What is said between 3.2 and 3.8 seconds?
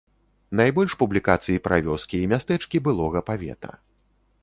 павета.